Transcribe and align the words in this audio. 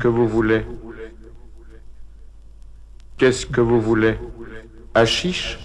Que 0.00 0.06
vous 0.06 0.28
voulez. 0.28 0.62
Qu'est-ce 3.16 3.44
que 3.46 3.60
vous 3.60 3.80
voulez? 3.80 4.14
Achiche 4.94 5.58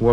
ou 0.00 0.12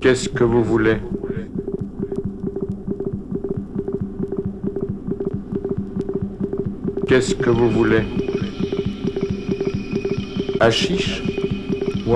Qu'est-ce 0.00 0.28
que 0.28 0.44
vous 0.44 0.62
voulez? 0.62 0.96
Qu'est-ce 7.08 7.34
que 7.34 7.50
vous 7.50 7.68
voulez? 7.70 8.02
Achiche 10.60 11.22
ou 12.06 12.14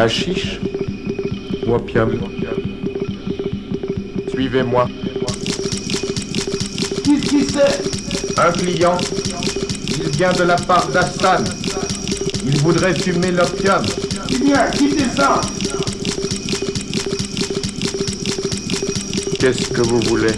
Achiche 0.00 0.58
ou 1.66 1.74
opium 1.74 2.18
Suivez-moi. 4.30 4.88
Qu'est-ce 7.04 7.28
qui 7.28 7.44
c'est? 7.44 8.40
Un 8.40 8.50
client. 8.52 8.96
Il 10.02 10.08
vient 10.16 10.32
de 10.32 10.44
la 10.44 10.56
part 10.56 10.88
d'Assan. 10.88 11.44
Il 12.46 12.56
voudrait 12.62 12.94
fumer 12.94 13.30
l'opium. 13.30 13.82
Eh 14.30 14.38
bien, 14.38 14.70
quittez 14.70 15.04
ça? 15.14 15.42
Qu'est-ce 19.38 19.68
que 19.68 19.82
vous 19.82 20.00
voulez? 20.08 20.32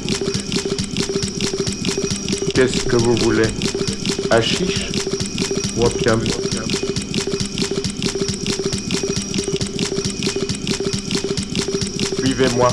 Qu'est-ce 2.53 2.83
que 2.83 2.97
vous 2.97 3.15
voulez? 3.15 3.47
Achiche 4.29 4.91
ou 5.77 5.85
opium 5.85 6.21
Suivez-moi. 12.33 12.69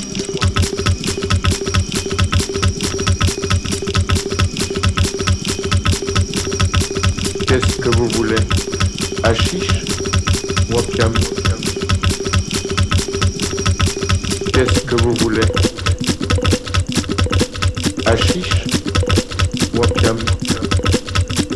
Qu'est-ce 7.46 7.76
que 7.76 7.94
vous 7.94 8.08
voulez? 8.08 8.36
Achiche 9.22 9.84
ou 10.70 10.78
opium? 10.78 11.12
Qu'est-ce 14.54 14.80
que 14.80 15.02
vous 15.02 15.14
voulez? 15.16 15.46
Achiche 18.06 18.64
ou 19.74 19.82
opium? 19.82 20.16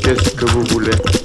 Qu'est-ce 0.03 0.31
que 0.32 0.44
vous 0.44 0.64
voulez? 0.64 1.23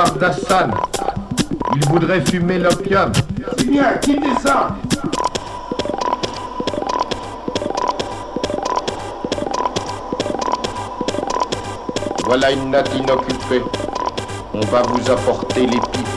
Part 0.00 0.14
d'Assan. 0.14 0.70
Il 1.76 1.84
voudrait 1.88 2.22
fumer 2.22 2.58
l'opium. 2.58 3.12
Bien, 3.66 3.92
quittez 4.00 4.34
ça 4.42 4.74
Voilà 12.24 12.50
une 12.52 12.70
natte 12.70 12.90
inoccupée. 12.94 13.62
On 14.54 14.60
va 14.60 14.82
vous 14.82 15.10
apporter 15.10 15.66
les 15.66 15.80
pipes. 15.92 16.08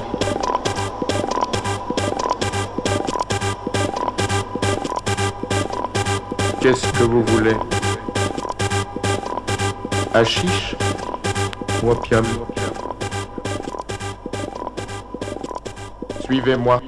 Qu'est-ce 6.61 6.87
que 6.93 7.03
vous 7.03 7.23
voulez? 7.25 7.55
Achiche 10.13 10.75
ou 11.83 11.89
opium? 11.89 12.23
Suivez-moi. 16.33 16.81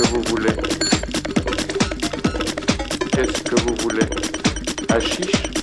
que 0.00 0.06
vous 0.08 0.22
voulez. 0.22 0.56
Qu'est-ce 3.12 3.42
que 3.42 3.60
vous 3.60 3.74
voulez? 3.82 4.06
Hachiche 4.88 5.59